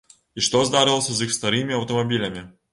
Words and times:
І 0.39 0.45
што 0.47 0.61
здарылася 0.69 1.11
з 1.19 1.29
іх 1.29 1.37
старымі 1.37 1.79
аўтамабілямі? 1.83 2.49